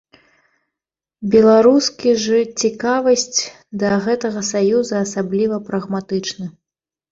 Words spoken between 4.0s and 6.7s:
гэтага саюза асабліва прагматычны.